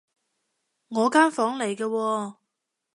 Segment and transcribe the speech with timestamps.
[0.87, 2.35] 我間房嚟㗎喎